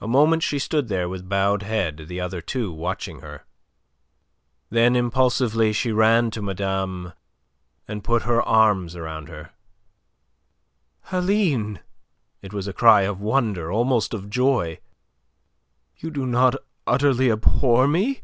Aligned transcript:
A 0.00 0.08
moment 0.08 0.42
she 0.42 0.58
stood 0.58 0.88
there 0.88 1.08
with 1.08 1.28
bowed 1.28 1.62
head, 1.62 2.06
the 2.08 2.18
other 2.20 2.40
two 2.40 2.72
watching 2.72 3.20
her. 3.20 3.44
Then 4.68 4.96
impulsively 4.96 5.72
she 5.72 5.92
ran 5.92 6.32
to 6.32 6.42
madame 6.42 7.12
and 7.86 8.02
put 8.02 8.22
her 8.22 8.42
arms 8.42 8.96
about 8.96 9.28
her. 9.28 9.52
"Aline!" 11.12 11.78
It 12.42 12.52
was 12.52 12.66
a 12.66 12.72
cry 12.72 13.02
of 13.02 13.20
wonder, 13.20 13.70
almost 13.70 14.12
of 14.12 14.28
joy. 14.28 14.80
"You 15.98 16.10
do 16.10 16.26
not 16.26 16.56
utterly 16.84 17.30
abhor 17.30 17.86
me!" 17.86 18.22